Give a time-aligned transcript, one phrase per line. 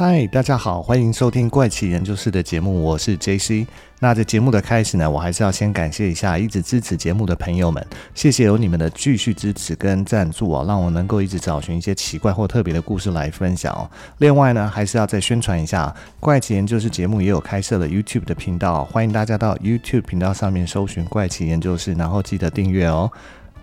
[0.00, 3.66] 嗨，大家好，欢迎收听怪奇研究室的节目，我是 JC。
[3.98, 7.84] 那在节目的开始呢，我还是要先感谢一下一直支持节目的朋友们，
[8.14, 13.90] 谢谢有你们的继续支持跟赞助哦，让我能够一直找寻一些奇怪或特别的故事来分享哦。
[14.18, 23.10] 另外呢，还是要再宣传一下，怪奇研究室节目也有开设了 YouTube 的频道，欢迎大家到 YouTube 频道上面搜寻怪奇研究室，然后记得订阅哦。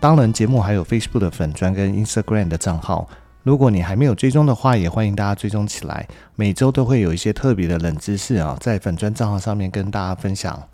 [0.01, 3.07] 当然，节目还有 Facebook 的粉专跟 Instagram 的账号。
[3.45, 6.07] 如果你还没有追踪的话，也欢迎大家追踪起来。
[6.35, 10.67] 每周都会有一些特别的冷知识啊，在粉砖账号上面跟大家分享。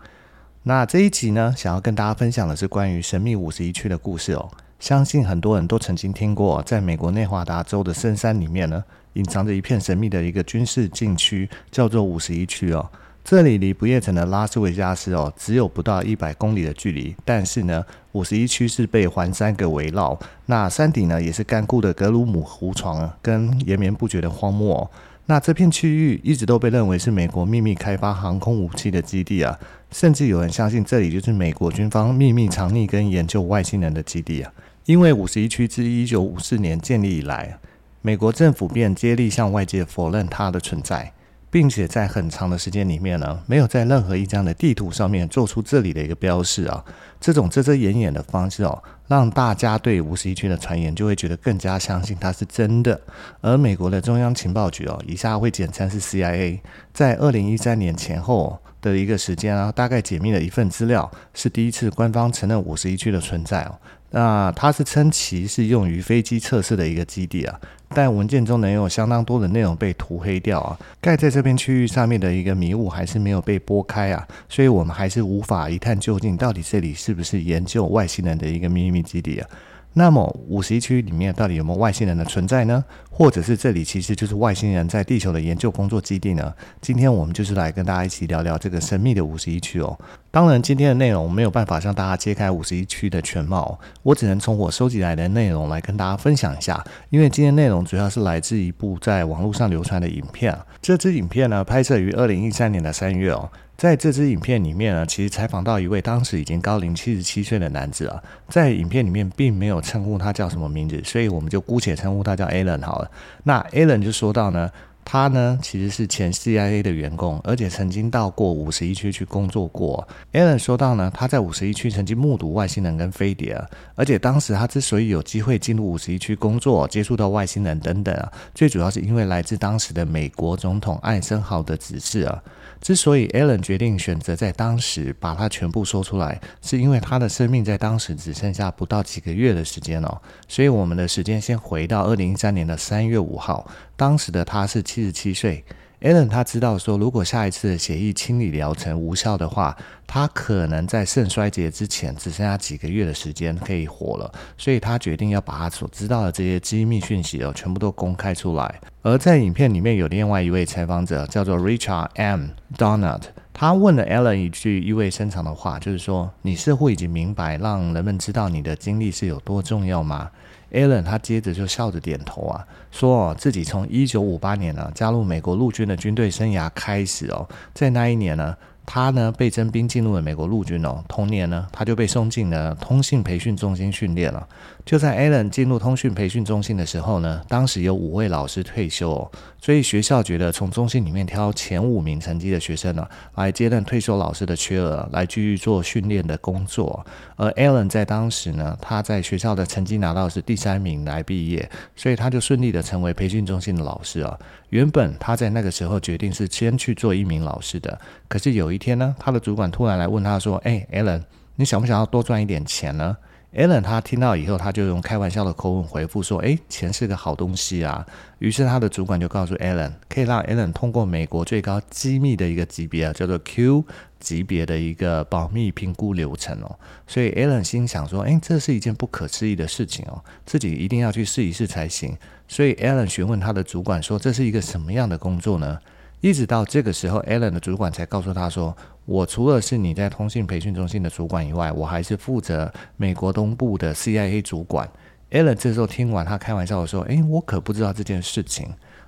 [0.63, 4.49] 那这一集呢，想要跟大家分享的是关于神秘五十一区的故事哦。
[4.79, 8.81] 相信很多人都曾经听过，在美国内华达州的深山里面呢，
[9.15, 12.89] 隐藏着一片神秘的一个军事禁区，叫做五十一区哦。
[13.23, 17.15] 这里离不夜城的拉斯维加斯哦，只有不到一百公里的距离。
[17.23, 24.89] 但是呢，五十一区是被环山给围绕，那山顶呢，也是干枯的格鲁姆湖床跟延绵不绝的荒漠。
[25.27, 29.57] 那这片区域一直都被认为是美国秘密开发航空武器的基地啊，
[29.91, 34.51] 甚至有人相信这里就是美国军方秘密藏匿跟研究外星人的基地啊。
[34.85, 37.59] 因为五十一区自一九五四年建立以来，
[38.01, 41.13] 美国政府便接力向外界否认它的存在。
[41.51, 46.83] 并且在很长的时间里面呢，没有在任何一张的地图上面做出这里的一个标示啊。
[47.19, 52.99] 这种遮遮掩掩的方式哦，让大家对五十一区的传言就会觉得更加相信它是真的。
[53.41, 56.61] 而美国的中央情报局哦，以下会简称是 CIA，
[56.93, 63.77] 在二零一三年前后的一个时间啊，大概解密了一份资料，是第一次官方承认五十一区的存在哦。
[64.11, 67.59] 那它是称其是用于飞机测试的一个基地啊。
[67.93, 79.47] 但文件中呢，有相当多的内容被涂黑掉啊，盖在这片区域上面的一个迷雾还是没有被拨开啊，所以我们还是无法一探究竟，到底这里是不是研究外星人的一个秘密基地啊？
[79.93, 82.81] 那么五十一区里面到底有没有外星人的存在呢？
[83.09, 86.53] 或者是这里其实就是外星人在地球的研究工作基地呢？
[86.79, 89.99] 今天我们就是来跟大家一起聊聊这个神秘的五十一区哦。
[90.33, 96.81] 当然，今天的内容没有办法向大家揭开五十一区的全貌，我只能从我收集来的内容来跟大家分享一下。
[97.09, 103.49] 因为今天内容主要是来自一部在网络上流传的影片，这支影片呢，拍摄于二零一三年的三月哦。
[103.75, 113.11] 在这支影片里面呢，其实采访到一位当时已经高龄七十七岁的男子啊，在影片里面并没有称呼他叫什么名字，所以我们就姑且称呼他叫 Alan 好了。
[113.43, 114.71] 那 Alan 就说到呢。
[115.03, 120.07] 他呢，其实是前 CIA 的员工，而且曾经到过五十一区去工作过。
[120.31, 123.61] Allen 说到呢，他在五十一区曾经目睹外星人跟飞碟，
[123.95, 132.41] 而且当时他之所以有机会进入五十一区工作，接触到外星人等等啊，最主要是因为来自当时的美国总统艾森豪的指示啊。
[132.81, 140.21] 之所以 Alan 决定选择在当时把它全部说出来，是因为他的生命在当时只剩下不到几个月的时间了。
[140.47, 143.69] 所以我们的时间先回到二零一三年的三月五号。
[143.95, 145.63] 当时的他是七十七岁
[146.01, 158.81] Allen 他知道说，如果下一次的血液清理疗程无效的话，他可能在肾衰竭之前只剩下几个月的时间可以活了，所以他决定要把他所知道的这些机密讯息哦，全部都公开出来。
[159.03, 162.47] 而在影片里面有另外一位采访者叫做 Richard M.
[162.75, 163.21] Donut，
[163.53, 170.31] 他问了 Allen 一句意味深长的话，就是说：“你似乎已经明白让人们知道你的经历是有多重要吗？”
[170.71, 178.55] Alan 他接着就笑着点头啊，说自己从一九五八年呢加入美国陆军的军队生涯开始哦，在那一年呢。
[178.83, 184.45] 他呢被征兵进入了美国陆军哦，同年呢他就被送进了通信培训中心训练了。
[184.83, 189.31] 就在 Alan 进入通讯培训中心的时候呢，当时有五位老师退休哦，
[189.61, 197.05] 所以学校觉得从中心里面挑前五名成绩的学生呢，来接任退休老师的缺额，来继续做训练的工作。
[197.35, 204.37] 而 Alan 在当时呢，他在学校的成绩拿到是第三名来毕业，所以他就顺利的成为培训中心的老师啊。
[204.69, 211.21] 原本他在那个时候决定是先去做一名老师的，可是有一天呢，他的主管突然来问他说：“哎，Alan，
[211.55, 213.15] 你想不想要多赚一点钱呢？”
[213.53, 218.05] Allen 他听到以后，他就用开玩笑的口吻回复说：“诶，钱是个好东西啊。”
[218.39, 223.83] 于是他的主管就告诉 Allen，可以让 Allen 通过美国最高机密的一个级别啊，叫做 Q
[224.21, 226.79] 级别的一个保密评估流程哦。
[227.05, 232.17] 所以 Allen 心想说：“诶，这是一件不可思议的事情哦，自己一定要去试一试才行。”
[232.47, 235.77] 所以 Allen 询问他的主管说：“这是一个什么样的工作呢？”
[236.21, 244.89] 一直到这个时候，Allen 的主管才告诉他说：“我除了是你在通信培训中心的主管以外，我还是负责美国东部的 CIA 主管。”
[245.31, 248.67] Allen 这时候听完，他开玩笑的说：“诶，我可不知道这件事情。”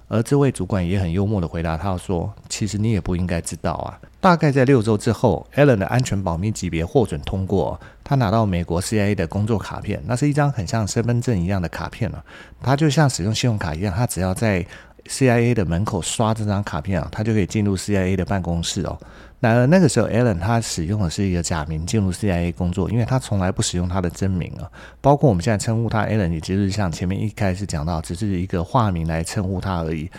[0.09, 12.23] 而这位主管也很幽默的回答他说：“其实你也不应该知道啊。”大概在六周之后，Allen 的安全保密级别获准通过，他拿到美国 CIA 的工作卡片，那是一张很像身份证一样的卡片了。
[12.61, 14.65] 他就像使用信用卡一样，他只要在
[15.07, 18.97] CIA 的门口刷这张卡片啊，他就可以进入 CIA 的办公室哦。
[19.39, 24.71] 然而那个时候，Allen 他使用的是一个假名进入 CIA 工作，因为他从来不使用他的真名啊。
[25.01, 30.09] 包括我们现在称呼他 Allen，也就是像前面一开始讲到，只是一个化名来称呼他而已。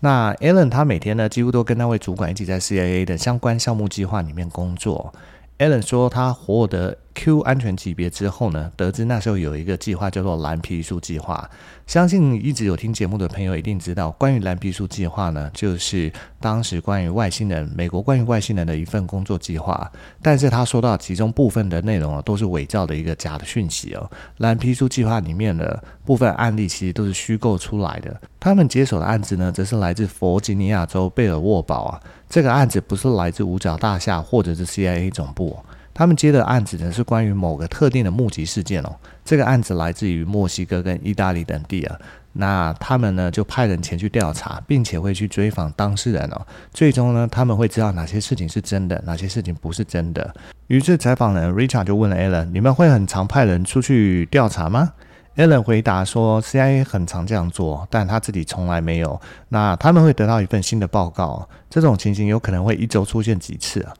[0.00, 5.14] 那 Allen 他每天呢，几乎都跟那位主管一起在 CIA 的相关项目计划里面工作。
[5.58, 11.48] Allen 说，他获得 Q 安全级别之后呢，得知那时候有一个计划叫做蓝皮书计划。
[11.86, 19.90] 相信一直有听节目的朋友一定知道，关于蓝皮书计划呢，就是当时关于外星人，美国关于外星人的一份工作计划。
[20.20, 24.10] 但是他说到其中部分的内容啊，都是伪造的一个假的讯息哦。
[24.38, 28.20] 蓝皮书计划里面的部分案例其实都是虚构出来的。
[28.40, 32.00] 他们接手的案子呢，则是来自弗吉尼亚州贝尔沃堡啊。
[32.28, 35.56] 这个案子不是来自五角大厦或者是 CIA 总部，
[35.94, 38.94] 他们接的案子呢是关于某个特定的目击事件哦。
[39.24, 41.96] 这个案子来自于墨西哥跟意大利等地啊，
[42.32, 46.46] 那他们呢就派人前去调查，并且会去追访当事人哦。
[46.72, 50.34] 最终呢，他们会知道哪些事情是真的，哪些事情不是真的。
[50.66, 54.92] 于是采访人 Richard 就问了 Allen：“ 你们会很常派人出去调查吗？”
[55.36, 59.20] Allen 回答说：“CIA 很常这样做，但他自己从来没有。
[59.48, 63.94] 那他们会得到一份新的报告，这种情形有可能会一周出现几次啊。”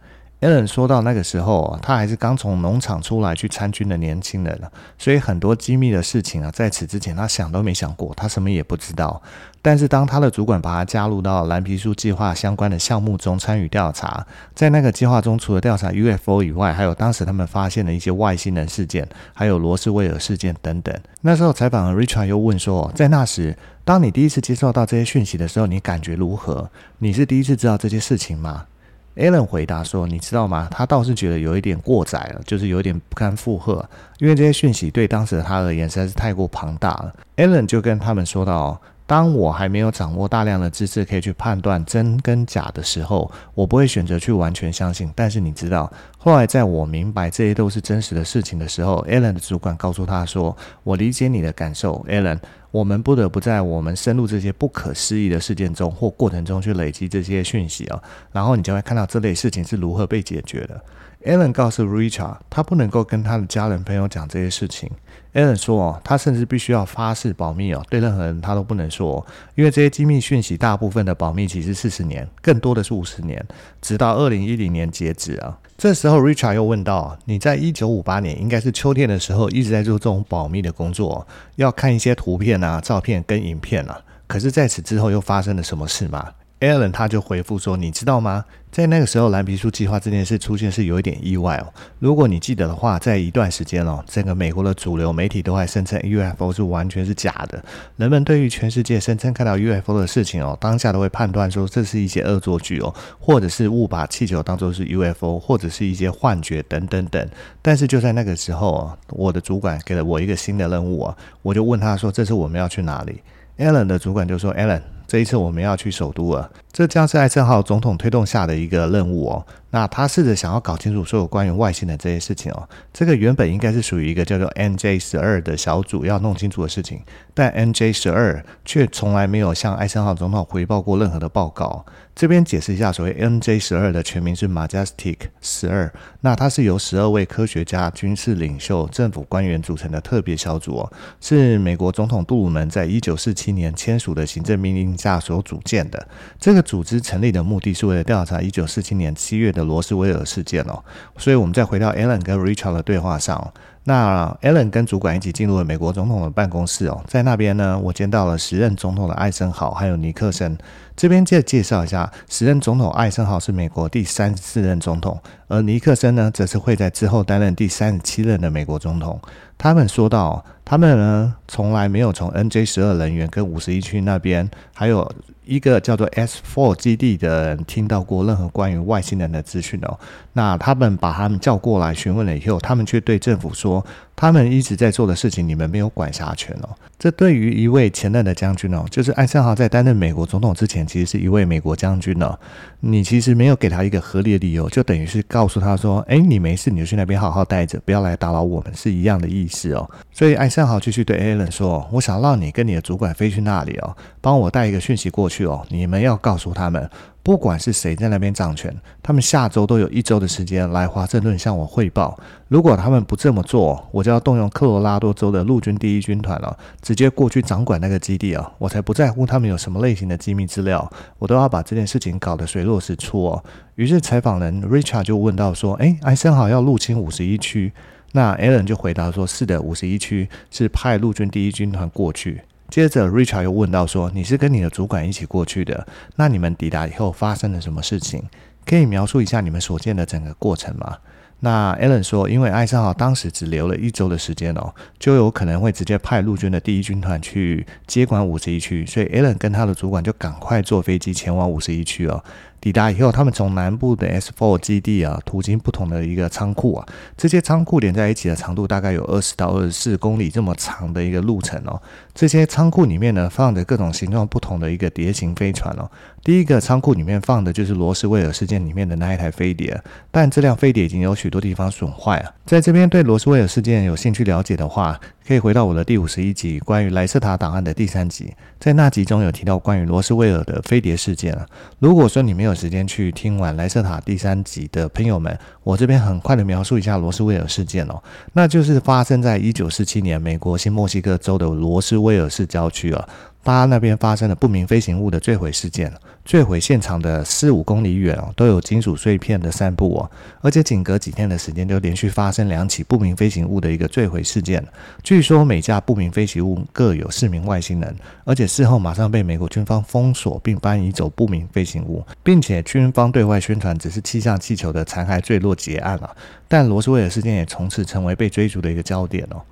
[0.44, 9.22] 别人说到那个时候，他还是刚从农场出来去参军的年轻人了，所以很多机密的事情啊，在此之前他想都没想过，他什么也不知道。
[9.62, 20.94] 但是当他的主管把他加入到蓝皮书计划相关的项目中参与调查，在那个计划中，除了调查 UFO 以外，还有当时他们发现的一些外星人事件，还有罗斯威尔事件等等。
[21.22, 26.70] 那时候采访 Richard 又问说，在那时，当你第一次接受到这些讯息的时候，你感觉如何？
[26.98, 28.66] 你是第一次知道这些事情吗
[29.16, 30.68] ？Allen 回答说，你知道吗？
[30.70, 33.88] 他倒是觉得有一点过载了，就是有点不堪负荷，
[34.18, 37.12] 因为这些讯息对当时的他而言实在是太过庞大了。
[37.36, 38.80] Allen 就跟他们说到。
[39.06, 45.12] 当我还没有掌握大量的知识，可以去判断真跟假的时候，我不会选择去完全相信。
[45.14, 52.38] 但是你知道，后来在我明白这些都是真实的事情的时候，Allen 的主管告诉他说：“我理解你的感受，Allen。
[52.70, 58.02] 我们不得不在我们深入这些不可思议的事件中或过程中去累积这些讯息哦，
[58.32, 60.80] 然后你就会看到这类事情是如何被解决的。”
[61.24, 64.90] Allen 告诉 Richard，他不能够跟他的家人朋友讲这些事情。
[65.34, 69.24] Allen 说：“哦，他甚至必须要发誓保密哦，对任何人他都不能说，
[69.56, 73.44] 因为这些机密讯息大部分的保密期是四十年，更多的是五十年，
[73.82, 81.26] 直到二零一零年截止啊。”这时候 Richard 又问道：“你在一九五八年，应该是秋天的时候，一直在做这种保密的工作，
[81.56, 84.00] 要看一些图片啊、照片跟影片啊。
[84.28, 88.44] 可是在此之后又发生了什么事吗？” Allen 他就回复说：“你知道吗？
[88.74, 91.72] 在那个时候，蓝皮书计划这件事出现是有一点意外哦。
[92.00, 97.64] 如果你记得的话，在一段时间哦，整个美国的主流媒体都还声称 UFO 是完全是假的。
[97.96, 107.28] 人们对于全世界声称看到 UFO 的事情哦，当下都会判断说这是一些恶作剧哦，或者是误把气球当作是 UFO，或者是一些幻觉等等等。
[107.62, 113.22] 但是就在那个时候，我的主管给了我一个新的任务啊，我就问他说：这次我们要去哪里
[113.56, 119.46] ？”Alan 的主管就说：“Alan。”这一次我们要去首都了，这将是艾森豪总统推动下的一个任务哦。
[119.70, 122.68] 那他试着想要搞清楚所有关于外星的这些事情哦。
[122.92, 127.00] 这个原本应该是属于一个叫做 NJ 十二的小组要弄清楚的事情，
[127.34, 131.84] 但 NJ 十二却从来没有向艾森豪总统回报过任何的报告。
[132.14, 146.06] 这边解释一下，所谓 NJ 十二的全名是 Majestic 十二，那它是由十二位科学家、军事领袖、政府官员组成的特别小组哦，是美国总统杜鲁门在一九四七年签署的行政命令下所组建的。
[146.38, 150.82] 这个组织成立的目的是为了调查一九四七年七月的罗斯威尔事件哦。
[151.16, 153.52] 所以，我们再回到 Allen 跟 Richard 的对话上。
[153.86, 160.56] 那 Allen 跟主管一起进入了美国总统的办公室哦，在那边呢，我见到了时任总统的艾森豪还有尼克森。
[160.96, 169.20] 这边再介绍一下，时任总统艾森豪是美国第三十四任总统，而尼克森呢，则是会在之后担任第三十七任的美国总统。
[169.64, 175.10] 他们说到，他们呢，从来没有从 NJ 十二人员跟五十一区那边，还有。
[175.46, 179.98] 一个叫做 S Four 基地的人听到过任何关于外星人的资讯哦，
[180.32, 183.84] 那他们把他们叫过来询问了以后，他们却对政府说，
[184.16, 186.70] 他们一直在做的事情你们没有管辖权哦。
[186.98, 192.38] 这对于一位前任的将军哦，就是艾森豪在担任美国总统之前前其实是一位美国将军哦。
[192.80, 199.88] 你其实没有给他一个合理的理由，就等于是告诉他说：“哎，你没事，你就去那边好好待着，不要来打扰我们。”是一样的意思是哦。
[200.12, 205.64] 所以艾森豪继续对 a 说：“我想让你跟你的主管飞去那里哦，帮我带一个讯息过去哦。
[205.68, 206.90] 你们要告诉他们。”
[207.24, 208.70] 不管是谁在那边掌权，
[209.02, 212.14] 他们下周都有一周的时间来华盛顿向我汇报。
[212.48, 218.52] 如果他们不这么做，我就要动用科罗拉多州的陆军第一军团了，直接过去掌管那个基地啊！
[218.58, 223.42] 我才不在乎他们有什么类型的机密资料，我都要把这件事情搞得水落石出哦。
[223.76, 227.72] 于是采访人 Richard 就问到说：“诶，艾森豪要入侵五十一区？”
[228.16, 235.84] 那 Alan 就回答说：“是的，五十一区是派陆军第一军团过去。”接着，Richard 又问到说：“你是跟你的主管一起过去的？
[236.14, 238.22] 那你们抵达以后发生了什么事情？
[238.64, 240.96] 可以描述一下你们所见的整个过程吗？”
[241.40, 252.22] 那 Alan 说：“因为艾森豪当时只留了一周的时间哦，就有可能会直接派陆军的第一军团去接管五十一区，所以 Alan 跟他的主管就赶快坐飞机前往五十一区哦。”
[252.64, 261.78] 抵达以后，他们从南部的 S4 基地啊，途经不同的一个仓库啊，这些仓库连在一起的长度大概有二十到二十四公里这么长的一个路程哦。
[262.14, 265.90] 这些仓库里面呢，放着各种形状不同的一个碟形飞船哦。
[266.22, 269.78] 第一个仓库里面放的就是罗斯威尔事件里面的那一台飞碟，
[270.10, 272.34] 但这辆飞碟已经有许多地方损坏了。
[272.46, 281.46] 在这边对罗斯威尔事件有兴趣了解的话，可以回到我的第五十一集关于莱瑟塔档案的第三集，在那集中有提到关于罗斯威尔的飞碟事件了。
[281.78, 288.02] 如果说你没有时间去听完莱瑟塔第三集的朋友们，我这边很快的描述一下罗斯威尔事件哦，
[288.34, 293.08] 那就是发生在一九四七年美国新墨西哥州的罗斯威尔市郊区啊。
[293.44, 295.92] 巴那边发生了不明飞行物的坠毁事件，
[296.24, 300.10] 坠毁现场的四五公里远哦，都有金属碎片的散布哦，
[300.40, 304.66] 而且仅隔几天的时间就连续发生两起不明飞行物的一个坠毁事件。
[305.02, 316.16] 据说每架不明飞行物各有四名外星人，而且事后马上被美国军方封锁并搬移走不明飞行物，并且军方对外宣传只是气象气球的残骸坠落结案了。
[316.48, 319.42] 但罗斯威尔事件也从此成为被追逐的一个焦点哦。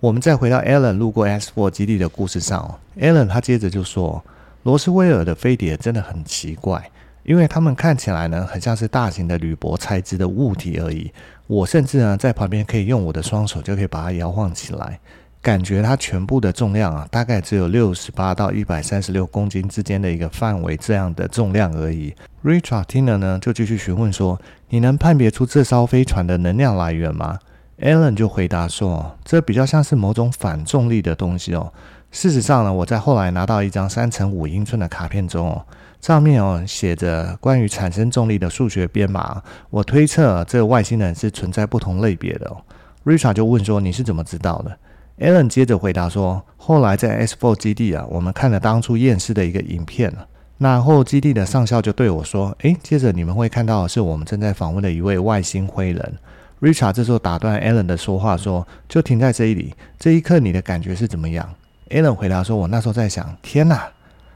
[0.00, 4.24] 我们再回到 Alan 路过 S4 基地的故事上哦，Alan 他接着就说，
[4.62, 6.90] 罗斯威尔的飞碟真的很奇怪，
[7.22, 11.12] 因为他们看起来呢，很像是大型的铝箔材质的物体而已。
[11.46, 14.98] 我甚至呢，在旁边可以用我的双手就可以把它摇晃起来，
[15.42, 22.14] 感觉它全部的重量啊，大概只有六十八到一百三十六公斤之间的一个范围这样的重量而已。
[22.42, 24.40] Richard 听了呢，就继续询问说，
[24.70, 27.38] 你能判别出这艘飞船的能量来源吗
[27.80, 31.72] ？Alan 就回答说：“这比较像是某种反重力的东西哦。
[32.10, 35.64] 事实上呢，我在后来拿到一张三乘五英寸的卡片中哦，
[36.00, 39.42] 上面哦写着关于产生重力的数学编码。
[39.70, 42.56] 我推测这个外星人是存在不同类别的哦。”
[43.04, 44.78] ”Rita 就问说：“你是怎么知道的
[45.18, 50.12] ？”Alan 接着回答说：“后来在 S4 基地啊，我们看了当初验尸的一个影片。
[50.58, 56.14] 那后基地的上校就对我说：‘诶，接着你们会看到的是我们正在访问的一位外星灰人。’
[56.60, 61.48] Richard 这时候打断 Alan 的说话说：“就停在这里，这一刻你的感觉是怎么样
[61.88, 63.88] ？”Alan 回答说：“我那时候在想，天哪，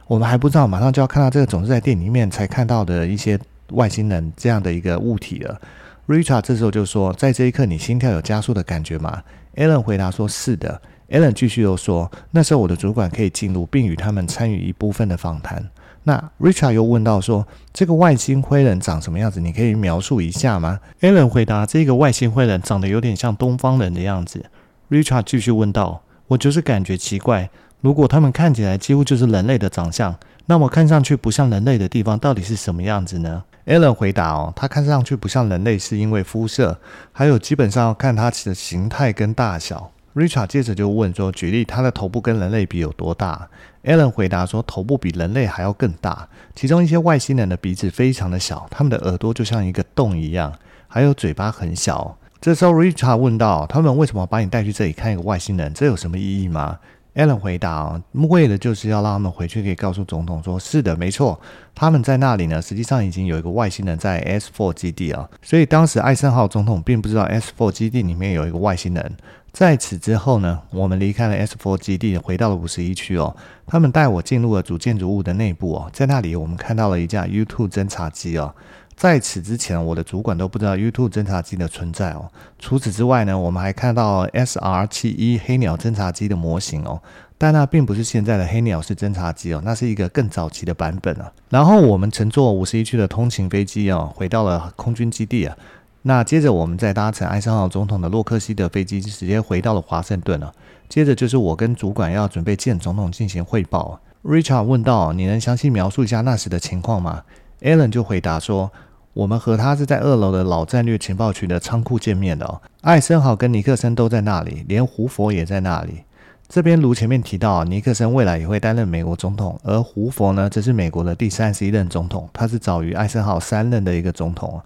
[0.06, 3.38] 我们还不知道马上就要看到这个总是在电影里面才看到的一些
[3.72, 5.60] 外星人这样的一个物体了。
[6.08, 9.22] ”Richard 这时候就说：“在这一刻，你心跳有加速的感觉吗
[9.56, 10.80] ？”Alan 回答说：“是的。
[11.10, 15.62] ”Alan 继续又说：“那时候我的主管可以进入，并与他们参与一部分的访谈。”
[16.06, 19.40] 那 Richard 又问到说：“这个外星灰人长什么样子？
[19.40, 24.44] 你可以描述一下吗？”Alan 回答：“这个外星灰人长得有点像东方人的样子。
[24.90, 27.48] ”Richard 继续问道：“我就是感觉奇怪，
[27.80, 36.78] 如果他们看起来几乎就是人类的长相，那么看上去不像人类的地方到底是什么样子呢？”Alan 回答：“哦，他看上去不像人类，是因为肤色，
[37.12, 43.48] 还有基本上要看它的形态跟大小。” Richard 接着就问说：“举例，他的头部跟人类比有多大
[43.82, 46.28] ？”Alan 回答说：“头部比人类还要更大。
[46.54, 50.52] 其中一些外星人的鼻子非常的小，他们的耳朵就像一个洞一样，
[50.86, 55.72] 还有嘴巴很小。”这时候 Richard 问道：“他们为什么把你带去这里看一个外星人？
[55.74, 56.78] 这有什么意义吗
[57.14, 61.38] ？”Alan 回答：“为了就是要让他们回去可以告诉总统说，是的，没错，
[61.74, 62.60] 他们在那里呢。
[62.60, 69.12] 实际上已经有一个外星人在 S4 基地啊，所以当时艾森豪总统并不知道 S4 基地里面有一个外星人。”
[69.54, 73.36] 在此之后呢，我们离开了 S4 基地，回到了五十一区哦。
[73.64, 78.52] 他们带我进入了主建筑物的内部哦，在那里我们看到了一架 U2 侦察机哦。
[78.96, 82.30] 在此之前，我的主管都不知道 U2 侦察机的存在哦。
[82.58, 87.02] 除此之外呢，我们还看到 SR-71 黑鸟侦察机的模型哦，
[87.36, 91.32] 但那并不是现在的黑鸟式侦察机哦，那是一个更早期的版本啊。
[91.48, 95.56] 然后我们乘坐五十一区的通勤飞机哦，回到了空军基地啊。
[96.02, 100.52] 那接着，我们再搭乘艾森豪总统的洛克希德飞机，直接回到了华盛顿了。
[100.88, 103.98] 接着就是我跟主管要准备见总统进行汇报。
[104.22, 107.22] Richard 问道：“你能详细描述一下那时的情况吗
[107.64, 108.70] ？”Alan 就回答说
[109.14, 112.60] ：“我们和他是在二楼的老战略情报局的仓库见面的哦。
[112.82, 116.02] 艾森豪跟尼克森都在那里，连胡佛也在那里。
[116.46, 124.60] 这边如前面提到，尼克森未来也会担任美国总统，而胡佛呢，则是美国的第三十一任总统，他是早于艾森豪三任的一个总统。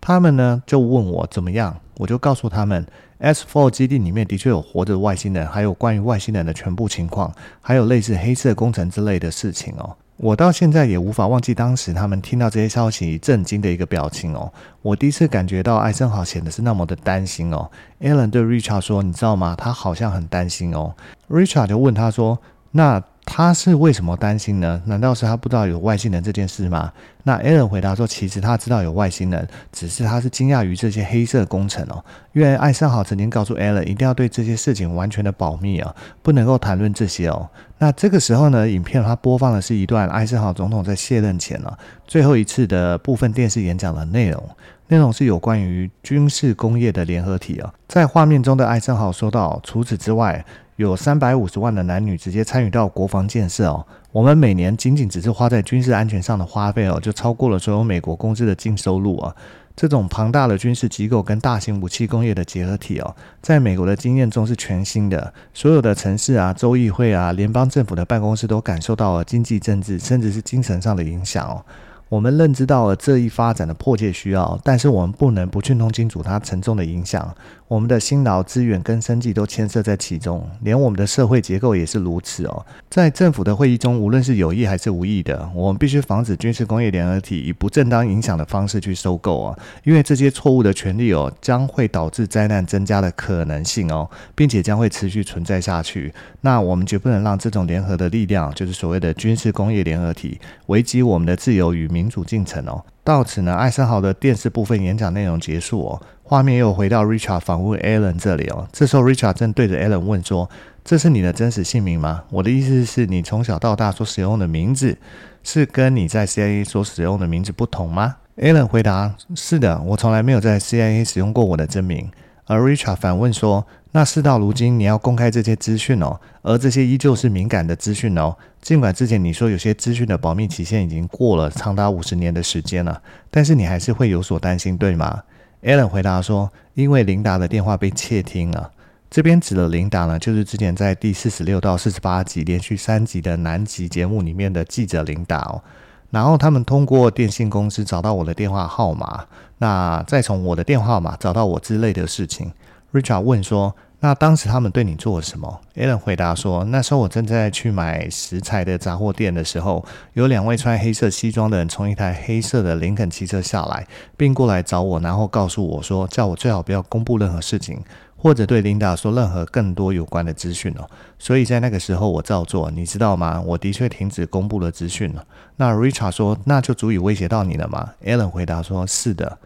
[0.00, 2.86] 他们呢就问我怎么样，我就告诉他们。”
[3.22, 9.96] S4 基地里面的确有活着的外星人，还有关于外星人的全部情况，还有类似黑色工程之类的事情哦。
[10.22, 14.52] 我到现在也无法忘记当时他们听到这些消息震惊的一个表情哦。
[14.80, 17.68] 我第一次感觉到艾森豪显得是那么的担心哦。
[18.00, 19.56] Alan 对 Richard 说：“你知道吗？
[19.58, 20.94] 他好像很担心哦。”
[21.28, 22.38] Richard 就问他说
[22.70, 24.82] ：“那？”他是为什么担心呢？
[24.84, 26.92] 难道是他不知道有外星人这件事吗？
[27.22, 32.04] 那 Alan 回答说，其实他知道有外星人，只是他是惊讶于这些黑色工程哦。
[32.32, 37.48] 因为艾森豪曾经告诉 Alan，一定要对这些事情完全的保密啊，不能够谈论这些哦。
[37.78, 41.72] 那这个时候呢，影片他播放的是一段艾森豪总统在卸任前呢，
[42.06, 44.48] 最后一次的部分电视演讲的内容，
[44.88, 47.72] 内容是有关于军事工业的联合体啊。
[47.86, 50.44] 在画面中的艾森豪说道，除此之外。
[50.76, 59.34] 有三百五十万的男女直接参与到国防建设哦，我们每年仅仅只是花在军事安全上的花费哦，就超过了所有美国公司的净收入啊。
[59.74, 71.64] 这种庞大的军事机构跟大型武器工业的结合体哦，在美国的经验中是全新的，所有的城市啊、州议会啊、联邦政府的办公室都感受到了经济、政治，甚至是精神上的影响哦。
[72.10, 77.34] 我们认知到了这一发展的迫切需要，但是我们不能不去弄清楚它沉重的影响。
[77.72, 82.66] 我们的辛劳资源跟生计都牵涉在其中，连我们的社会结构也是如此哦。
[82.90, 96.12] 在政府的会议中，无论是有意还是无意的，我们必须防止军事工业联合体以不正当影响的方式去收购啊，因为这些错误的权利哦，将会导致灾难增加的可能性哦，并且将会持续存在下去。
[96.42, 102.84] 那我们绝不能让这种联合的力量，就是所谓的军事工业联合体，危及我们的自由与民主进程哦。
[103.02, 106.02] 到此呢，艾森豪的电视部分演讲内容结束哦。
[106.32, 110.48] 画面又回到 Richard 访问 Alan 这里哦，这时候 Richard 正对着 Alan 问说
[110.82, 114.96] ：“这是你的真实姓名吗？”我的意思是你从小到大所使用的名字
[115.42, 122.10] 是跟你在 CIA 所使用的名字不同吗？Alan 回答：“是的，我从来没有在 CIA 使用过我的真名。”
[122.48, 128.34] 而 Richard 反问说：“那事到如今，你要公开这些资讯哦，而这些依旧是敏感的资讯哦。
[128.62, 135.24] 尽管之前你说有些资讯的保密期限已经过了长达五十年的时间了，但是你还是会有所担心，对吗？”
[135.62, 138.70] Alan 回答说：“因为琳达的电话被窃听了。
[139.10, 145.62] 这边指的琳达呢，就是之前在第四十六到四十八集连续三集的南极节目里面的记者琳达哦。
[146.10, 149.24] 然后他们通过电信公司找到我的电话号码，
[149.58, 152.52] 那再从我的电话号码找到我之类的事情。”
[152.92, 153.74] Richard 问说。
[154.04, 159.84] 那当时他们对你做了什么？Alan 回答说：“那时候我正在去买食材的杂货店的时候，
[160.14, 163.86] 有两位穿黑色西装的人从一台黑色的林肯汽车下来，
[164.16, 167.80] 并过来找我，然后告诉我说，叫我最好不要公布任何事情，
[168.16, 170.90] 或者对琳达说任何更多有关的资讯哦。
[171.16, 173.40] 所以在那个时候我照做，你知道吗？
[173.46, 175.24] 我的确停止公布了资讯了。
[175.54, 179.38] 那 Richard 说：那就足以威胁到你了吗？Alan 回答说：是的。”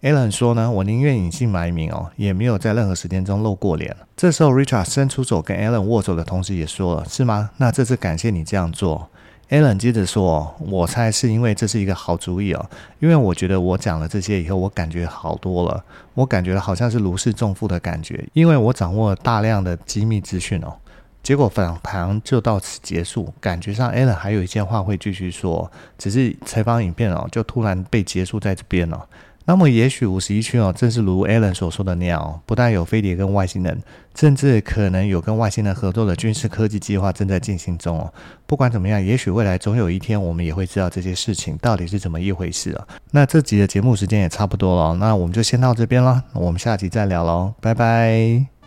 [0.00, 3.96] Alan 说呢，我宁愿隐姓埋名哦，也没有在任何时间中露过脸。
[4.16, 7.50] 这时候，Richard 伸出手跟 Alan 握手的同时，也说了：“是吗？
[7.56, 9.08] 那这次感谢你这样做。”
[9.50, 15.82] Alan 接着说：“我猜是因为这是一个好主意哦，因为我觉得我讲了这些以后，我感觉好多了，
[16.14, 20.76] 我感觉好像是如释重负的感觉，因为我掌握了大量的机密资讯哦。”
[21.24, 29.04] 结果访谈就到此结束，感觉上 Alan 还有一些话会继续说，只是采访影片哦，就突然被结束在这边了。
[29.48, 33.82] 那么，也许五十一区哦，正是如 Alan 所说的那样，不但有飞碟跟外星人，
[34.14, 38.12] 甚至可能有跟外星人合作的军事科技计划正在进行中哦。
[38.46, 42.86] 不管怎么样，也许未来总有一天，我们也会知道这些事情到底是怎么一回事啊。
[43.12, 48.57] 那这集的节目时间也差不多了，那我们就先到这边了，我们下集再聊喽，拜拜。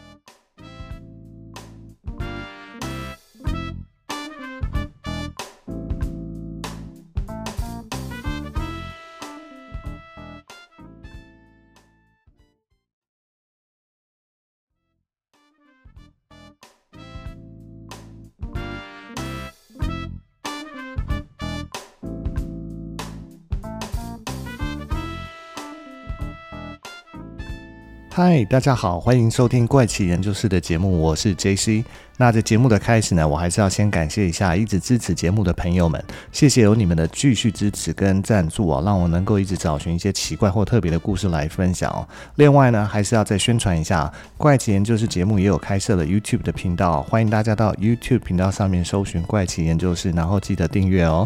[28.13, 31.81] 嗨，大家好，欢迎收听怪奇研究室的节目，我是 JC。
[32.17, 42.05] 那在节目的开始呢，我还是要先感谢一下一直支持节目的朋友们，谢谢有你们的继续支持跟赞助哦，让我能够一直找寻一些奇怪或特别的故事来分享哦。
[42.35, 51.25] 另外呢，还是要再宣传一下，怪奇研究室节目也有开设了 YouTube 的频道，欢迎大家到 YouTube 频道上面搜寻怪奇研究室，然后记得订阅哦。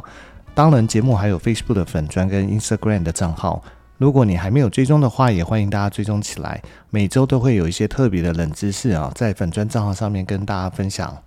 [0.54, 3.63] 当然，节目还有 Facebook 的粉砖跟 Instagram 的账号。
[3.97, 6.62] 如果你还没有追踪的话，也欢迎大家追踪起来。
[6.89, 11.17] 每周都会有一些特别的冷知识啊，在粉砖账号上面跟大家分享。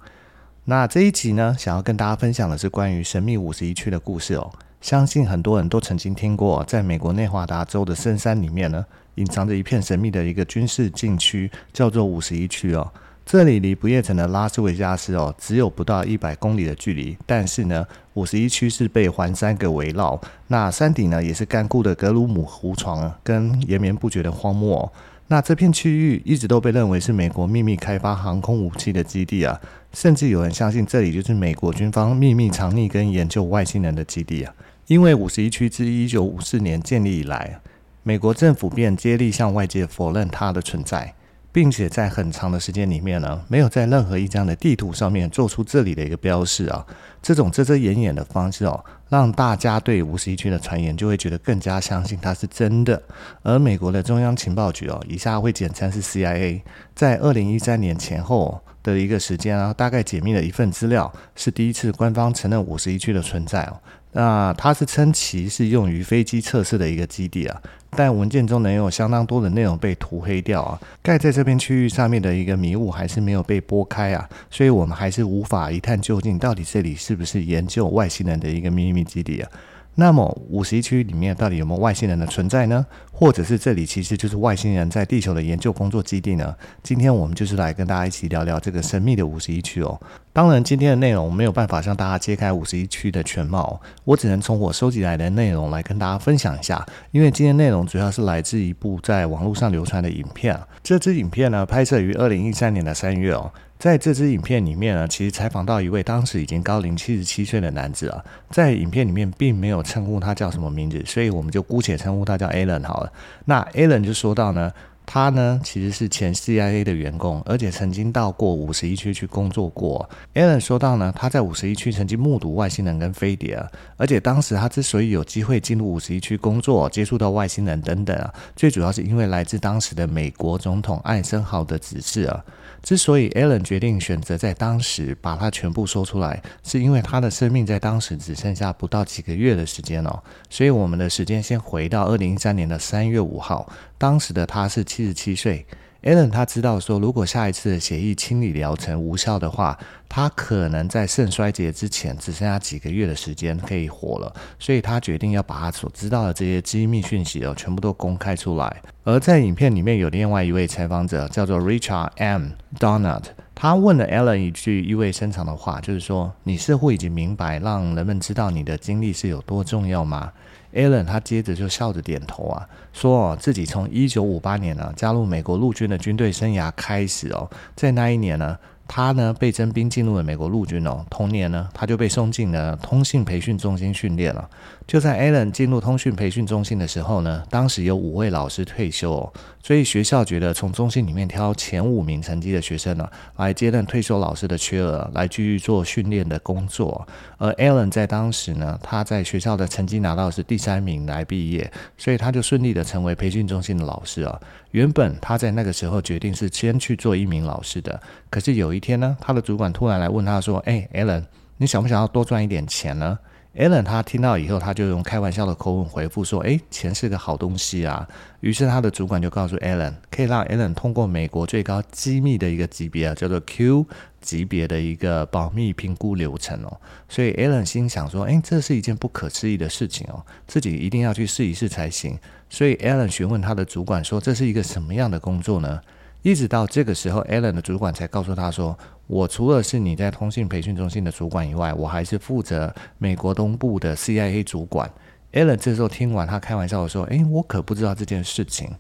[0.66, 4.50] 那这一集呢，想要跟大家分享的是关于神秘五十一区的故事哦。
[4.82, 12.92] 相信很多人都曾经听过，在美国内华达州的深山里面呢，隐藏着一片神秘的一个军事禁区，叫做五十一区哦。
[13.30, 17.14] 这里离不夜城的拉斯维加斯哦，只有不到一百公里的距离。
[17.26, 24.90] 但是呢，五十一区是被环山给围绕，那山顶呢，也是干枯的格鲁姆湖床跟延绵不绝的荒漠。
[25.26, 29.60] 那这片区域一直都被认为是美国秘密开发航空武器的基地啊，
[29.92, 34.54] 甚至有人相信这里就是美国军方秘密藏匿跟研究外星人的基地啊。
[34.86, 37.60] 因为五十一区自一九五四年建立以来，
[38.02, 41.12] 美国政府便接力向外界否认它的存在。
[41.58, 46.86] 并且在很长的时间里面呢，没有在任何一张的地图上面做出这里的一个标示啊。
[47.20, 53.02] 这种遮遮掩掩的方式哦，让大家对五十一区的传言就会觉得更加相信它是真的。
[53.42, 56.60] 而美国的中央情报局哦，以下会简称是 CIA，
[56.94, 63.80] 在二零一三年前后的一个时间啊，大概解密了一份资料，是第一次官方承认五十一区的存在哦。
[64.12, 67.60] 那它是称其是用于飞机测试的一个基地啊。
[67.90, 79.50] 但文件中能有相当多的内容被涂黑掉啊，盖在这片区域上面的一个迷雾还是没有被拨开啊，所以我们还是无法一探究竟，到底这里是不是研究外星人的一个秘密基地啊？
[80.00, 82.86] 那么五十一区里面到底有没有外星人的存在呢？
[83.10, 86.54] 或者是这里其实就是外星人在地球的研究工作基地呢？
[86.84, 90.00] 今天我们就是来跟大家一起聊聊这个神秘的五十一区哦。
[90.32, 96.86] 当然，今天的内容没有办法向大家揭开五十一区的全貌，我只能从我收集来的内容来跟大家分享一下。
[97.10, 103.50] 因为今天内容主要是来自一部在网络上流传的影片，这支影片呢，拍摄于二零一三年的三月哦。
[103.78, 113.12] 在这支影片里面呢，其实采访到一位当时已经高龄七十七岁的男子啊，在影片里面并没有称呼他叫什么名字，所以我们就姑且称呼他叫 Alan 好了。
[113.44, 114.72] 那 Alan 就说到呢。
[115.10, 120.06] 他呢，其实是前 CIA 的员工，而且曾经到过五十一区去工作过。
[120.34, 123.58] Alan 说到呢，他在五十一区曾经目睹外星人跟飞碟，
[123.96, 132.44] 而且当时他之所以有机会进入五十一区工作，接触到外星人等等啊，最主要是因为来自当时的美国总统艾森豪的指示啊。
[132.88, 140.22] 之所以 Alan 决定选择在当时把它全部说出来，是因为他的生命在当时只剩下不到几个月的时间了。
[140.48, 145.66] 所以我们的时间先回到二零一三年的三月五号，当时的他是七十七岁。
[146.02, 149.76] Alan 他知道说，如果下一次的血液清理疗程无效的话，
[150.08, 158.80] 他可能在肾衰竭之前只剩下几个月的时间可以活了，所以他决定要把他所知道的这些机密讯息哦，全部都公开出来。
[159.02, 162.50] 而在影片里面有另外一位采访者叫做 Richard M.
[162.78, 163.24] Donut，
[163.56, 170.32] 他问了 Alan 一句意味深长的话，就是说：“你似乎已经明白让人们知道你的经历是有多重要吗？”
[170.74, 178.58] Alan 他接着就笑着点头啊，说哦，自己从一九五八年呢加入美国陆军的军队生涯开始哦，在那一年呢。
[178.90, 184.48] 他呢被征兵进入了美国陆军哦，同年呢他就被送进了通信培训中心训练了。
[184.88, 197.06] 就在 Alan 进入通讯培训中心的时候呢，当时有五位老师退休哦，所以学校觉得从中心里面挑前五名成绩的学生呢来接任退休老师的缺额，来继续做训练的工作。
[197.36, 204.40] 而 Alan 在当时呢，他在学校的成绩拿到是第三名来毕业，所以他就顺利的成为培训中心的老师啊。
[204.70, 211.24] 原本他在那个时候决定是先去做一名老师的，可是有一天呢，他的主管突然来问他说：“哎，Alan，
[211.58, 213.18] 你想不想要多赚一点钱呢
[213.58, 223.84] Allen 他听到以后，他就用开玩笑的口吻回复说：“哎，钱是个好东西啊。”于是他的主管就告诉 Allen，可以让 Allen 通过美国最高机密的一个级别啊，叫做 Q
[224.20, 226.80] 级别的一个保密评估流程哦。
[227.08, 232.16] 所以 Allen 心想说：“哎，这是一件不可思议的事情哦，自己一定要去试一试才行。”
[232.48, 235.80] 所以 Allen 询问他的主管说：“这是一个什么样的工作呢？”
[236.22, 238.76] 一直到这个时候，Allen 的主管才告诉他说
[239.08, 244.88] ：“我除了是你在通信培训中心的主管以外，我还是负责美国东部的 CIA 主管。
[245.32, 248.70] Allen 这时候听完，他开玩笑的说：“诶，我可不知道这件事情。”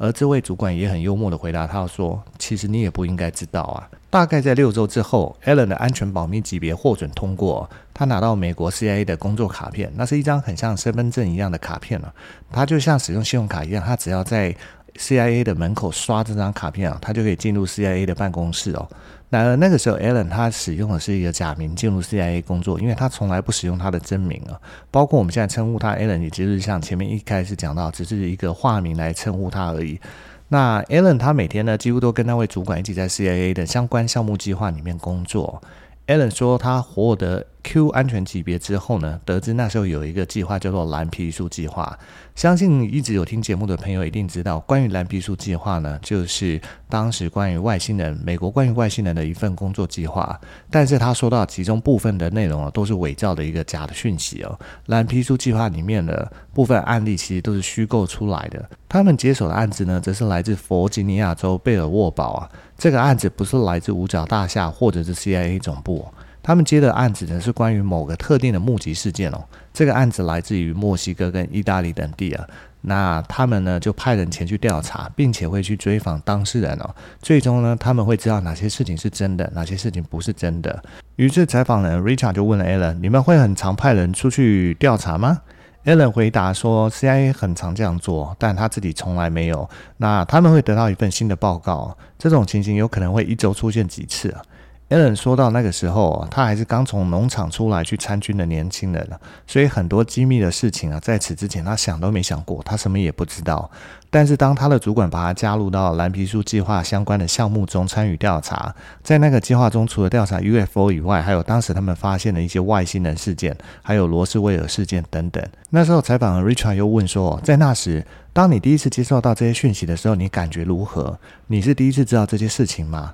[0.00, 12.14] 而这位主管也很幽默的回答他说：“其实你也不应该知道啊。”大概在六周之后，Allen 的安全保密级别获准通过，他拿到美国 CIA 的工作卡片，那是一张很像身份证一样的卡片了。
[12.52, 14.54] 他就像使用信用卡一样，他只要在
[14.98, 18.88] CIA 的门口刷这张卡片啊，他就可以进入 CIA 的办公室哦。
[19.30, 24.58] 然而那个时候，Alan 他使用的是一个假名进入 CIA 工作，因为他从来不使用他的真名啊。
[24.90, 30.00] 包括我们现在称呼他 Alan，也就是像前面一开始讲到，只是一个化名来称呼他而已。
[30.48, 35.62] 那 Alan 他每天呢，几乎都跟那位主管一起在 CIA 的相关项目计划里面工作。
[36.06, 41.98] Alan 说，他获得 Q 安全级别之后呢，得知那时候有一个计划叫做蓝皮书计划。
[42.34, 50.40] 相信一直有听节目的朋友一定知道，关于蓝皮书计划呢，就是当时关于外星人，美国关于外星人的一份工作计划。
[50.70, 54.58] 但是他说到其中部分的内容啊，都是伪造的一个假的讯息哦。
[54.86, 58.70] 蓝皮书计划里面的部分案例其实都是虚构出来的。
[58.88, 62.48] 他们接手的案子呢，则是来自弗吉尼亚州贝尔沃堡啊。
[62.78, 66.06] 这个案子不是来自五角大厦或者是 CIA 总部，
[66.42, 69.44] 他们接的案子呢是关于某个特定的目击事件哦。
[69.72, 72.46] 这个案子来自于墨西哥跟意大利等地啊，
[72.80, 76.94] 那他们呢就派人前去调查，并且会去追访当事人哦。
[77.20, 80.82] 最终呢，他们会知道哪些事情是真的，哪些事情不是真的。
[81.16, 85.42] 于是采访人 Richard 就问了 Alan：“ 你们会很常派人出去调查吗？”
[85.84, 89.68] Alan 回答说：“CIA 很常这样做，但他自己从来没有。
[89.98, 94.42] 那他们会得到一份新的报告，这种情形有可能会一周出现几次啊。”
[94.90, 99.06] Alan 说到那个时候，他还是刚从农场出来去参军的年轻人，
[99.46, 103.70] 所以很多机密的事情啊，在此之前他想都没想过，他什么也不知道。
[104.08, 115.46] 但是当他的主管把他加入到蓝皮书计划相关的项目中参与调查，在那个计划中，除了调查 UFO 以外，还有当时他们发现的一些外星人事件，还有罗斯威尔事件等等。
[115.68, 121.18] 那时候采访的 Richard 又问说，在那时，当你第一次接受到这些讯息的时候，你感觉如何？
[121.48, 123.12] 你是第一次知道这些事情吗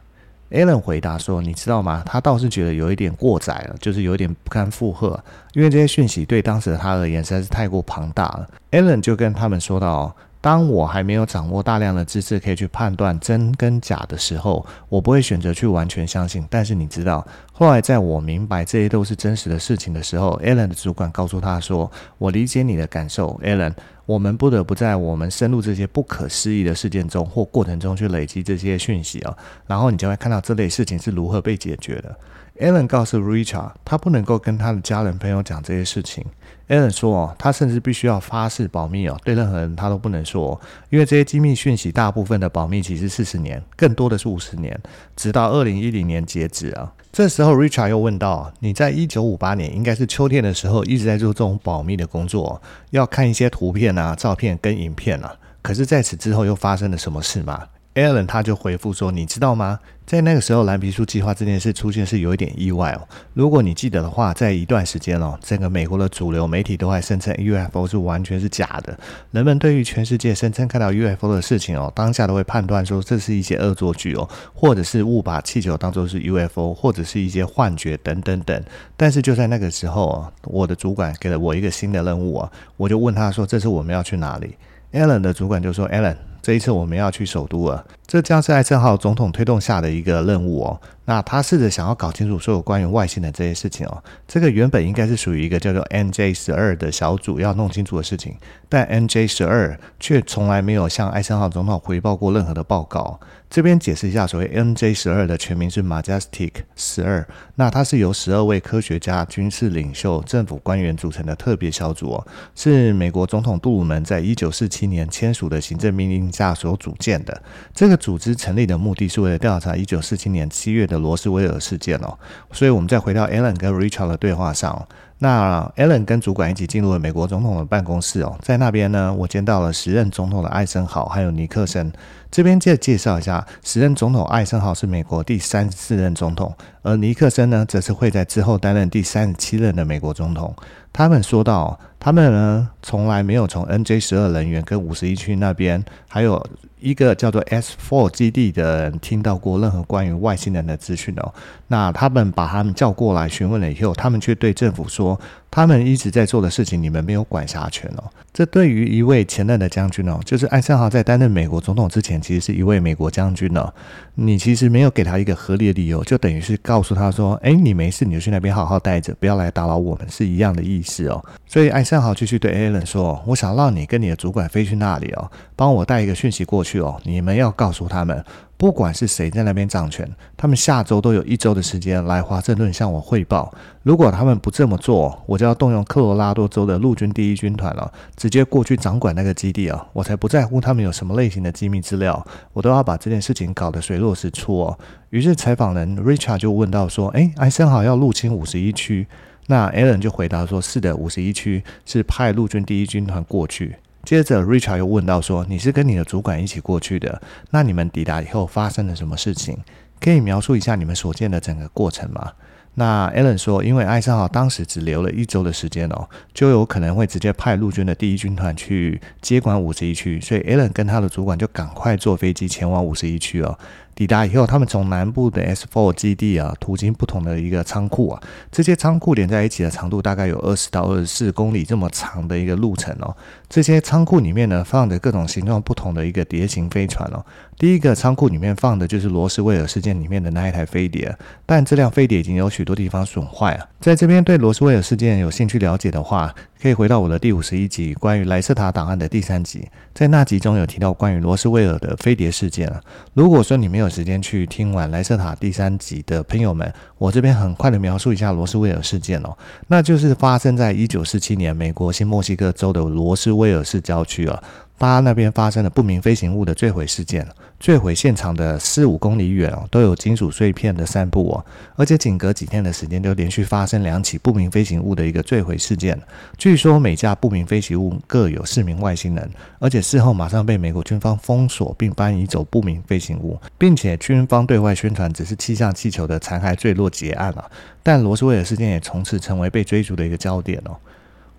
[0.55, 2.03] ？Alan 回答说：“你知道吗？
[2.07, 8.49] 他倒是觉得有一点过载了，就是有点不堪负荷，因为这些讯息对当时的他而言实在是太过庞大了。
[8.71, 16.47] ”Alan 就跟他们说到：“当我还没有掌握大量的知识可以去判断真跟假的时候，我不会选择去完全相信。
[16.51, 23.73] 但是你知道，后来在我明白这些都是真实的事情的时候，Alan 的主管告诉他说：‘我理解你的感受，Alan。’”
[24.05, 29.35] 我们不得不在我们深入这些不可思议的事件中或过程中去累积这些讯息哦，
[29.67, 32.15] 然后你就会看到这类事情是如何被解决的。
[32.61, 36.23] Alan 告诉 Richard，他不能够跟他的家人朋友讲这些事情。
[36.69, 40.59] Alan 说哦，他甚至必须要发誓保密哦，对任何人他都不能说，
[40.91, 44.79] 因为这些机密讯息大部分的保密期是四十年，更多的是五十年，
[45.15, 46.93] 直到二零一零年截止啊。
[47.13, 55.37] 这时候，Richard 又问道：“你在一九五八年，应该是秋天的时候，一直在做这种保密的工作，要看一些图片啊、照片跟影片啊。
[55.63, 57.63] 可是，在此之后又发生了什么事吗？”
[57.95, 59.79] Alan 他就回复说：“你知道吗？
[60.05, 63.07] 在那个时候，蓝皮书计划这件事出现是有一点意外哦。
[63.35, 68.99] 如果你记得的话，在一段时间哦，整个美国的主流媒体都还声称 UFO 是完全是假的。
[69.31, 78.61] 人们对于全世界声称看到 UFO 的事情哦，当下都会判断说这是一些恶作剧哦，或者是误把气球当作是 UFO，或者是一些幻觉等等等。
[78.97, 84.57] 但是就在那个时候哦，我的主管给了我一个新的任务啊，我就问他说：‘这次我们要去哪里
[84.93, 90.81] ？’Alan 的主管就说：‘Alan。’这一次我们要去首都了，这将是艾森豪总统推动下的一个任务哦。
[91.07, 94.03] 那他试着想要搞清楚所有关于外星的这些事情哦。
[94.27, 98.35] 这个原本应该是属于一个叫做 NJ 十二的小组要弄清楚的事情，
[98.71, 103.21] 但 NJ 十二却从来没有向艾森豪总统回报过任何的报告。
[103.51, 117.43] 这边解释一下，所谓 NJ 十二的全名是 Majestic 十二，那它是由十二位科学家、军事领袖、政府官员组成的特别小组哦，是美国总统杜鲁门在一九四七年签署的行政命令下所组建的。
[117.73, 122.19] 这个组织成立的目的是为了调查一九四七年七月的罗斯威尔事件哦。
[122.53, 124.87] 所以，我们再回到 Alan 跟 Richard 的对话上。
[125.19, 131.91] 那 Alan 跟主管一起进入了美国总统的办公室哦，在那边呢，我见到了时任总统的艾森豪还有尼克森。
[132.35, 140.53] 这边介介绍一下，时任总统艾森豪是美国第三十四任总统，而尼克森呢，则是会在之后担任第三十七任的美国总统。
[140.93, 146.45] 他们说到，他们呢，从来没有从 NJ 十二人员跟五十一区那边，还有
[146.81, 151.33] 一个叫做 S Four 基地的人听到过任何关于外星人的资讯哦。
[151.69, 155.21] 那他们把他们叫过来询问了以后，他们却对政府说，
[155.55, 158.03] 他们一直在做的事情，你们没有管辖权哦。
[158.33, 163.73] 这对于一位前任的将军哦，就是艾森豪在担任美国总统之前，其实是一位美国将军哦。
[164.17, 171.25] 你其实没有给他一个合理的理由，就等于是告诉他说：“哎，你没事，你就去那边好好待着，不要来打扰我们。”是一样的意思哦。
[171.47, 177.01] 所以艾森豪继续对 Alan 说：“我想让你跟你的主管飞去那里哦，帮我带一个讯息过去哦。
[177.05, 178.25] 你们要告诉他们，
[178.57, 183.53] 不管是谁在那边掌权，他们下周都有一周的时间来华盛顿向我汇报。
[183.83, 189.87] 如果他们不这么做，我就要动用科罗拉多州的陆军第一军团了，直接过去掌管那个基地啊！
[189.93, 194.79] 我才不在乎他们有什么类型的机密资料，我都要把这件事情搞得水落石出哦。
[195.11, 199.07] 于是采访人 Richard 就问到说：“诶，艾森豪要入侵五十一区？”
[199.47, 207.21] 那 Alan 就回答说：“是的，五十一区是派陆军第一军团过去。”接着，Richard 又问到说：“你是跟你的主管一起过去的？
[207.51, 209.59] 那你们抵达以后发生了什么事情？
[210.01, 212.33] 可以描述一下你们所见的整个过程吗？”
[212.77, 223.57] 那 Alan 说：“因为艾森豪当时只留了一周的时间哦，就有可能会直接派陆军的第一军团去接管五十一区，所以 Alan 跟他的主管就赶快坐飞机前往五十一区哦。”
[223.95, 233.15] 抵达以后，他们从南部的 S4 基地啊，途经不同的一个仓库啊，这些仓库连在一起的长度大概有二十到二十四公里这么长的一个路程哦。
[233.49, 237.25] 这些仓库里面呢，放着各种形状不同的一个谍型飞船哦。
[237.57, 243.69] 第一个仓库里面放的就是罗斯威尔事件里面的那一台飞碟，但这辆飞碟已经有许多地方损坏了。
[243.81, 252.81] 在这边对罗斯威尔事件有兴趣了解的话，可以回到我的第五十一集关于莱瑟塔档案的第三集，在那集中有提到关于罗斯威尔的飞碟事件了。
[253.13, 259.37] 如果说你没有时间去听完莱瑟塔第三集的朋友们，我这边很快的描述一下罗斯威尔事件哦，
[259.69, 264.43] 那就是发生在一九四七年美国新墨西哥州的罗斯威尔市郊区啊。
[264.77, 267.27] 巴那边发生了不明飞行物的坠毁事件，
[267.61, 271.45] 坠毁现场的四五公里远哦，都有金属碎片的散布哦，
[271.77, 275.99] 而且仅隔几天的时间就连续发生两起不明飞行物的一个坠毁事件。
[276.37, 287.51] 据说每架不明飞行物各有四名外星人，而且事后马上被美国军方封锁并搬移走不明飞行物，并且军方对外宣传只是气象气球的残骸坠落结案了。
[287.83, 290.77] 但罗斯威尔事件也从此成为被追逐的一个焦点哦。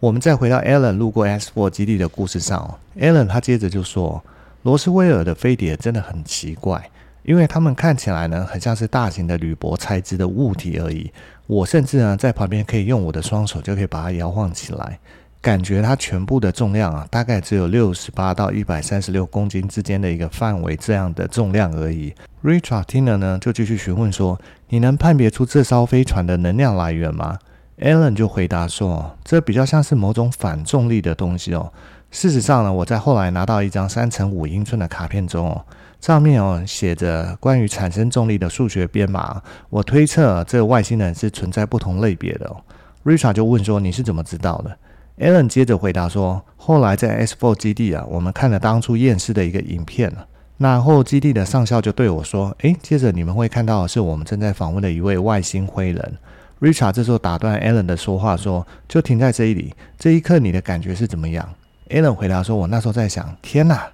[0.01, 4.23] 我们再回到 Alan 路过 S4 基地的故事上哦，Alan 他接着就说，
[4.63, 6.89] 罗斯威尔的飞碟真的很奇怪，
[7.23, 11.09] 因为他们看起来呢，很像是大型的铝箔材质的物体而已。
[11.47, 14.99] 我甚至呢，在旁边可以用我的双手就可以把它摇晃起来，
[15.41, 22.13] 感觉它全部的重量啊，大概只有六十八到一百三十六公斤之间的一个范围这样的重量而已。
[22.43, 27.39] Richard 听了呢，就继续询问说，你能判别出这艘飞船的能量来源吗
[27.79, 31.71] ？Alan 就回答说：“这比较像是某种反重力的东西哦。
[32.11, 35.65] 事实上呢，我在后来拿到一张三乘五英寸的卡片中哦，
[35.99, 39.41] 上面哦写着关于产生重力的数学编码。
[39.69, 42.55] 我推测这个外星人是存在不同类别的哦。”
[43.03, 44.77] ”Rita 就问说：“你是怎么知道的
[45.19, 50.25] ？”Alan 接着回答说：“后来在 S4 基地啊，我们看了当初验尸的一个影片了。
[50.57, 56.17] 然后基地的上校就对我说：‘诶，接着你们会看到的是我们正在访问的一位外星灰人。’
[56.61, 61.47] Richard 这时候打断 Alan 的说话，说：“就停在这里，这一刻你的感觉是怎么样
[61.89, 63.85] ？”Alan 回答说：“我那时候在想，天哪，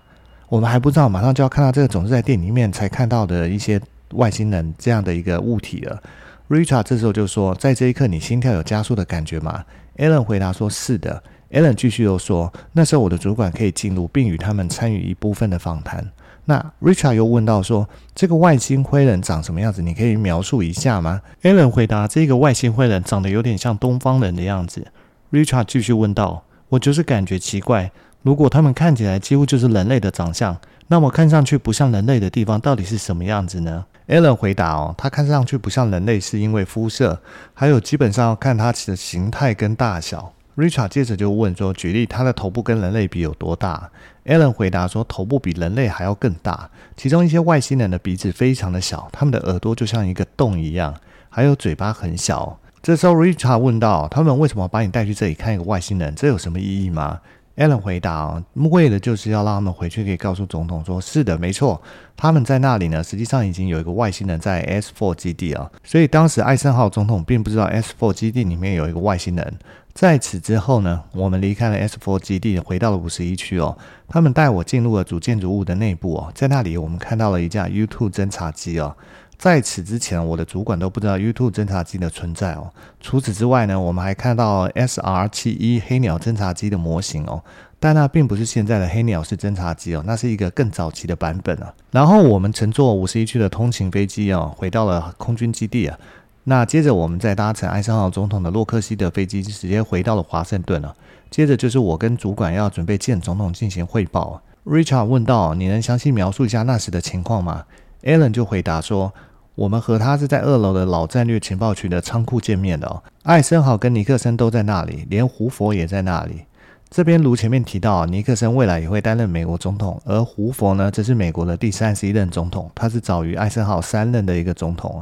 [0.47, 3.81] 我们还不知道马上就要看到这个总是在电影里面才看到的一些
[4.13, 6.01] 外星人这样的一个物体了。
[6.49, 9.63] ”Richard 这时候就说：“在这一刻，你心跳有加速的感觉吗
[9.97, 11.23] ？”Alan 回答说：“是的。
[11.51, 16.05] ”Alan 继续又说：“那时候我的主管可以进入，并与他们参与一部分的访谈。”
[16.51, 19.81] 那 Richard 又问到说：“这个外星灰人长什么样子？
[19.81, 24.85] 你可以描述一下吗？”Alan 回答：“这个外星灰人长得有点像东方人的样子。
[25.31, 27.89] ”Richard 继续问道：“我就是感觉奇怪，
[28.21, 37.21] 如果他们看起来几乎就是人类的长相，那么看上去不像人类的地方到底是什么样子呢？”Alan 回答：“哦，他看上去不像人类，是因为肤色，
[37.53, 43.89] 还有基本上要看它的形态跟大小。” Richard 接着就问说：“举例，他的头部跟人类比有多大
[44.25, 46.69] ？”Alan 回答说：“头部比人类还要更大。
[46.97, 50.93] 其中一些外星人的鼻子非常的小，他们的耳朵就像一个洞一样，
[51.29, 56.13] 还有嘴巴很小。”这时候 Richard 问道：“他们为什么把你带去这里看一个外星人？
[56.15, 57.19] 这有什么意义吗
[57.55, 61.81] ？”Alan 回答：“为的就是要让他们回去可以告诉总统说，是的，没错，
[62.17, 63.03] 他们在那里呢。
[63.03, 69.53] 实际上已经有一个外星人在 S4 基地啊，所以当时艾森豪总统并不知道 S4 基地里面有一个外星人。”
[69.93, 73.77] 在此之后呢，我们离开了 S4 基地，回到了五十一区哦。
[74.07, 78.95] 他们带我进入了主建筑物的内部哦，在那里我们看到了一架 U2 侦察机哦。
[79.37, 82.71] 在此之前，我的主管都不知道 U2 侦察机的存在哦。
[82.99, 87.43] 除此之外呢，我们还看到 SR-71 黑鸟侦察机的模型哦，
[87.79, 91.73] 但那并不是现在的黑鸟式侦察机哦，那是一个更早期的版本啊。
[91.89, 95.97] 然后我们乘坐五十一区的通勤飞机哦，回到了空军基地啊。
[96.43, 100.95] 那接着，我们再搭乘艾森豪总统的洛克希德飞机，直接回到了华盛顿了。
[101.29, 104.41] 接着就是我跟主管要准备见总统进行汇报。
[104.65, 107.65] Richard 问道：“你能详细描述一下那时的情况吗
[108.03, 109.13] ？”Alan 就回答说
[109.55, 113.03] ：“我们和他是在二楼的老战略情报局的仓库见面的。
[113.23, 116.45] 艾森豪跟尼克森都在那里，连胡佛也在那里。
[116.89, 125.01] 这边如前面提到，尼克森未来也会担任美国总统，而胡佛呢，则是美国的第三十一任总统，他是早于艾森豪三任的一个总统。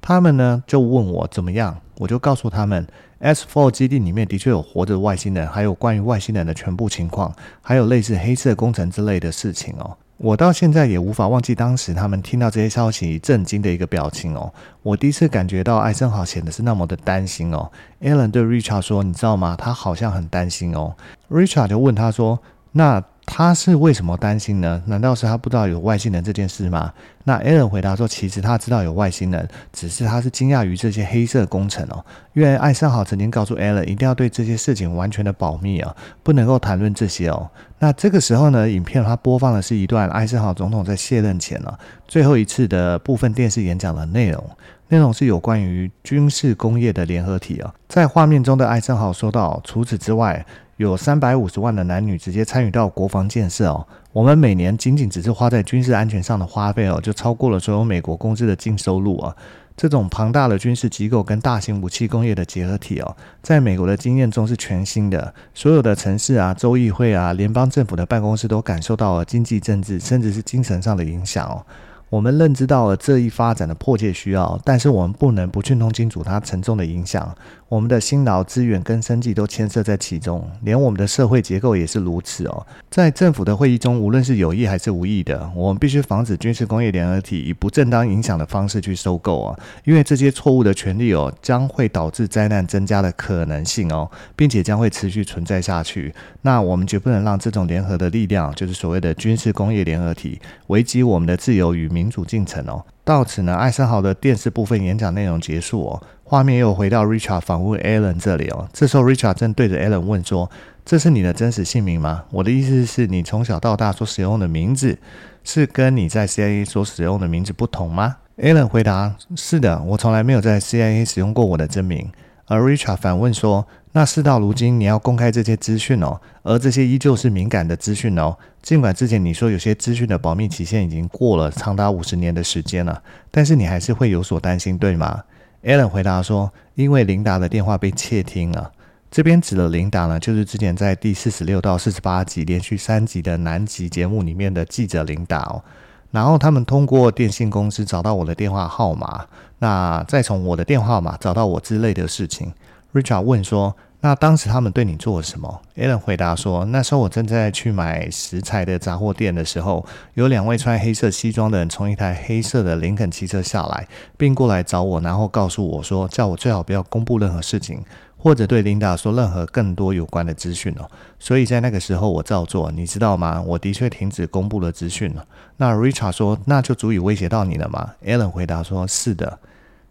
[0.00, 2.86] 他们呢就问我怎么样，我就告诉他们
[3.20, 9.96] ，S4 基地里面的确有活着的外星人，还有关于外星人的全部情况，还有类似黑色工程之类的事情哦。
[10.16, 14.52] 我到现在也无法忘记当时他们听到这些消息震惊的一个表情哦。
[14.82, 17.70] 我第一次感觉到艾森豪显得是那么的担心哦。
[18.00, 19.54] Alan 对 Richard 说：“你知道吗？
[19.56, 20.96] 他好像很担心哦。”
[21.30, 22.40] Richard 就问他说
[22.72, 24.82] ：“那？”他是为什么担心呢？
[24.86, 26.90] 难道是他不知道有外星人这件事吗？
[27.24, 32.02] 那 Alan 回答说，其实他知道有外星人，只是他是惊讶于这些黑色工程哦。
[32.32, 37.48] 因为艾森豪曾经告诉 Alan，一定要对这些事情完全的保密啊，不能够谈论这些哦。
[37.78, 41.72] 那这个时候呢，影片他播放的是一段艾森豪总统在卸任前呢，
[42.08, 44.50] 最后一次的部分电视演讲的内容，
[44.88, 47.72] 内容是有关于军事工业的联合体啊。
[47.88, 50.44] 在画面中的艾森豪说道，除此之外。
[50.78, 59.34] 有三百五十万的男女直接参与到国防建设哦，我们每年仅仅只是花在军事安全上的花费哦，就超过了所有美国公司的净收入啊！
[59.76, 71.66] 这种庞大的军事机构跟大型武器工业的结合体哦，在美国的经验中是全新的，所有的城市啊、州议会啊、联邦政府的办公室都感受到了经济、政治，甚至是精神上的影响哦。
[72.10, 77.36] 我们认知到了这一发展的迫切需要，但是我们不能不去弄清楚它沉重的影响。
[77.68, 82.66] 我们的辛劳资源跟生计都牵涉在其中，连我们的社会结构也是如此哦。
[82.90, 96.14] 在政府的会议中，无论是有意还是无意的，我们必须防止军事工业联合体以不正当影响的方式去收购哦，因为这些错误的权利哦，将会导致灾难增加的可能性哦，并且将会持续存在下去。
[96.40, 102.82] 那我们绝不能让这种联合的力量，就是所谓的军事工业联合体，危及我们的自由与民主进程哦。
[103.08, 106.02] 到此呢，艾森豪的电视部分演讲内容结束哦。
[106.24, 110.50] 画面又回到 Richard 访问 Alan 这里哦，这时候 Richard 正对着 Alan 问说
[110.84, 114.98] ：“这是你的真实姓名吗？”我的意思是你从小到大所使用的名字
[115.42, 122.12] 是跟你在 CIA 所使用的名字不同吗？Alan 回答：“是的，我从来没有在 CIA 使用过我的真名。”
[122.44, 128.36] 而 Richard 反问说：“那事到如今，你要公开这些资讯哦，而这些依旧是敏感的资讯哦。
[128.62, 135.22] 尽管之前你说有些资讯的保密期限已经过了长达五十年的时间了，但是你还是会有所担心，对吗？”
[135.64, 138.70] Alan 回答说：“因为琳达的电话被窃听了。
[139.10, 145.62] 这边指的琳达呢，就是之前在第四十六到四十八集连续三集的南极节目里面的记者琳达哦。
[146.10, 149.26] 然后他们通过电信公司找到我的电话号码，
[149.58, 152.52] 那再从我的电话号码找到我之类的事情。”
[152.92, 153.76] Richard 问说。
[154.00, 159.84] 那当时他们对你做了什么？Alan 回答说：“那时候我正在去买食材的杂货店的时候，
[160.14, 167.82] 有两位穿黑色西装的人从一台黑色的林肯汽车下来，并过来找我，然后告诉我说，叫我最好不要公布任何事情，
[168.16, 170.88] 或者对琳达说任何更多有关的资讯哦。
[171.18, 173.42] 所以在那个时候我照做，你知道吗？
[173.44, 175.26] 我的确停止公布了资讯了。
[175.56, 179.40] 那 Richard 说：那就足以威胁到你了吗？Alan 回答说：是的。”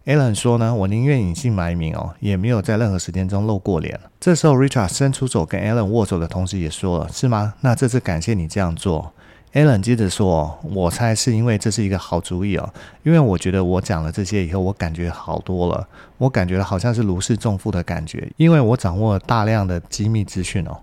[0.08, 3.99] Alan 说呢，我宁愿隐姓埋名哦，也没有在任何时间中露过脸。
[4.22, 7.55] 这时候，Richard 伸出手跟 Alan 握手的同时，也说了：“是吗？
[7.60, 9.12] 那这次感谢你这样做。”
[9.51, 15.86] Alan 接着说：“我猜是因为这是一个好主意哦，因为我觉得我讲了这些以后，我感觉好多了，
[16.18, 20.78] 我感觉好像是如释重负的感觉，因为我掌握了大量的机密资讯哦。”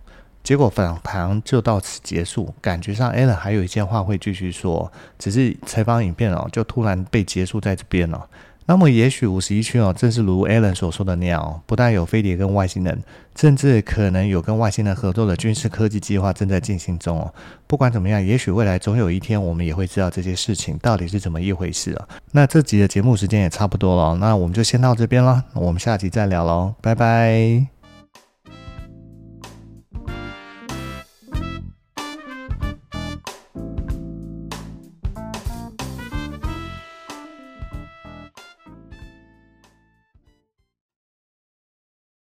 [0.45, 8.29] 结果访谈就到此结束，感觉上 Alan 还有一些话会继续说，只是采访影片哦，就突然被结束在这边了。
[8.67, 13.03] 那么，也许五十一区哦，正是如 Alan 所说的那样哦，不但有飞碟跟外星人，
[13.37, 17.33] 甚至可能有跟外星人合作的军事科技计划正在进行中哦。
[17.67, 22.09] 不管怎么样，也许未来总有一天，我们也会知道这些事情到底是怎么一回事啊。
[22.33, 27.84] 那这集的节目时间也差不多了，那我们就先到这边了，我们下集再聊喽，拜拜。